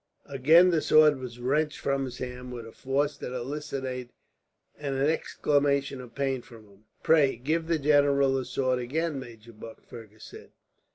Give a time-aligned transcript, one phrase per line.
[0.25, 4.09] Again the sword was wrenched from his hand, with a force that elicited
[4.79, 6.85] an exclamation of pain from him.
[7.03, 10.53] "Pray, give the general his sword again, Major Buck," Fergus said.